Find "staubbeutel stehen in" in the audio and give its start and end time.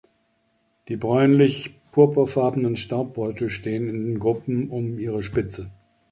2.75-4.17